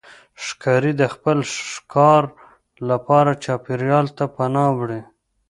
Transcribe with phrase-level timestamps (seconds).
[0.45, 1.37] ښکاري د خپل
[1.71, 2.23] ښکار
[2.89, 5.01] لپاره چاپېریال ته پناه وړي.